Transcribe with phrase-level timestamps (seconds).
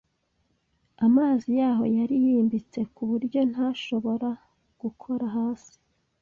[1.05, 4.29] Amazi yaho yari yimbitse kuburyo ntashobora
[4.81, 5.75] gukora hasi.